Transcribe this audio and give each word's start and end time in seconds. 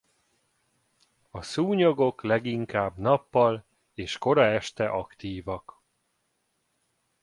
A 1.29 1.41
szúnyogok 1.41 2.23
leginkább 2.23 2.97
nappal 2.97 3.65
és 3.93 4.17
kora 4.17 4.43
este 4.45 4.89
aktívak. 4.89 5.81